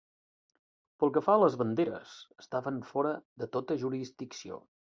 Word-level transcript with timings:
Pel 1.03 1.11
que 1.17 1.21
fa 1.27 1.35
a 1.35 1.41
les 1.43 1.57
banderes, 1.59 2.15
estaven 2.45 2.81
fora 2.93 3.15
de 3.43 3.51
tota 3.57 3.81
jurisdicció. 3.87 4.63